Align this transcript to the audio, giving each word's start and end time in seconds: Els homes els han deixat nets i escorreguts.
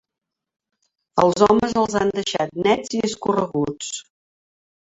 Els 1.25 1.43
homes 1.47 1.77
els 1.81 1.97
han 2.01 2.13
deixat 2.21 2.57
nets 2.69 2.97
i 3.01 3.05
escorreguts. 3.11 3.93